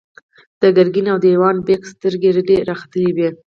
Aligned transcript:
د 0.61 0.63
ګرګين 0.75 1.05
او 1.11 1.17
دېوان 1.23 1.57
بېګ 1.67 1.81
سترګې 1.93 2.29
رډې 2.35 2.57
راختلې 2.69 3.09
وې. 3.15 3.29